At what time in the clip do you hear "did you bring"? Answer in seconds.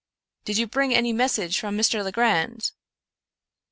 0.45-0.95